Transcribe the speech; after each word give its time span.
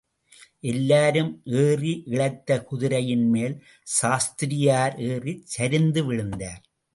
எல்லாரும் 0.61 1.43
ஏறி 1.57 2.03
இளைத்த 2.05 2.57
குதிரையின் 2.63 3.27
மேல் 3.29 3.55
சாஸ்திரியார் 3.83 4.97
ஏறிச்சரிந்து 5.09 6.03
விழுந்தார். 6.05 6.63